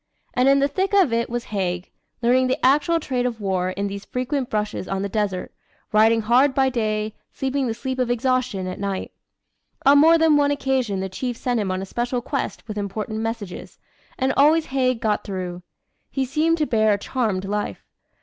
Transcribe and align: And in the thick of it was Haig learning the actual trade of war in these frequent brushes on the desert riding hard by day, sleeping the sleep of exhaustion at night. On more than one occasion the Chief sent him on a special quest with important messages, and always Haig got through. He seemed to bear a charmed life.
And 0.33 0.49
in 0.49 0.57
the 0.57 0.67
thick 0.67 0.95
of 0.95 1.13
it 1.13 1.29
was 1.29 1.43
Haig 1.43 1.91
learning 2.23 2.47
the 2.47 2.65
actual 2.65 2.99
trade 2.99 3.27
of 3.27 3.39
war 3.39 3.69
in 3.69 3.85
these 3.87 4.03
frequent 4.03 4.49
brushes 4.49 4.87
on 4.87 5.03
the 5.03 5.07
desert 5.09 5.53
riding 5.91 6.21
hard 6.21 6.55
by 6.55 6.69
day, 6.71 7.13
sleeping 7.31 7.67
the 7.67 7.75
sleep 7.75 7.99
of 7.99 8.09
exhaustion 8.09 8.65
at 8.65 8.79
night. 8.79 9.11
On 9.85 9.99
more 9.99 10.17
than 10.17 10.37
one 10.37 10.49
occasion 10.49 11.01
the 11.01 11.07
Chief 11.07 11.37
sent 11.37 11.59
him 11.59 11.69
on 11.69 11.83
a 11.83 11.85
special 11.85 12.19
quest 12.19 12.67
with 12.67 12.79
important 12.79 13.19
messages, 13.19 13.77
and 14.17 14.33
always 14.35 14.65
Haig 14.73 15.01
got 15.01 15.23
through. 15.23 15.61
He 16.09 16.25
seemed 16.25 16.57
to 16.57 16.65
bear 16.65 16.93
a 16.93 16.97
charmed 16.97 17.45
life. 17.45 17.83